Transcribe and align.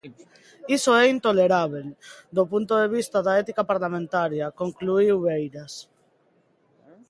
Iso 0.77 0.91
é 1.01 1.03
intolerábel 1.15 1.87
do 2.35 2.43
punto 2.51 2.73
de 2.81 2.87
vista 2.95 3.17
da 3.25 3.33
ética 3.41 3.67
parlamentaria, 3.71 4.53
concluíu 4.61 5.15
Beiras. 5.25 5.73